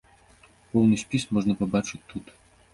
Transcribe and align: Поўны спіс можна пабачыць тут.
Поўны 0.71 0.95
спіс 1.03 1.27
можна 1.37 1.53
пабачыць 1.63 2.05
тут. 2.15 2.37